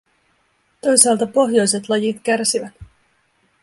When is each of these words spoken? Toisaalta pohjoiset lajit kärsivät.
Toisaalta 0.81 1.27
pohjoiset 1.27 1.89
lajit 1.89 2.21
kärsivät. 2.23 2.73